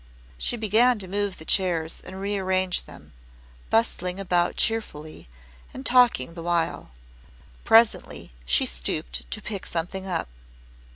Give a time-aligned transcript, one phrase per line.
[0.39, 3.13] She began to move the chairs and rearrange them,
[3.69, 5.29] bustling about cheerfully
[5.75, 6.89] and talking the while.
[7.65, 10.27] Presently she stooped to pick something up.